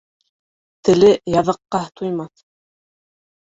[0.89, 2.43] Теле яҙыҡҡа туймаҫ